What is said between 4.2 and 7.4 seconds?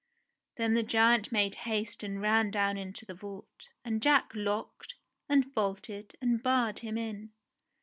locked, and bolted, and barred him in.